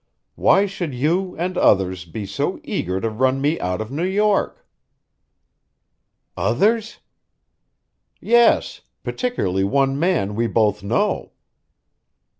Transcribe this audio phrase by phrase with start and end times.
[0.33, 4.65] Why should you, and others, be so eager to run me out of New York?"
[6.35, 6.97] "Others?"
[8.19, 11.33] "Yes particularly one man we both know."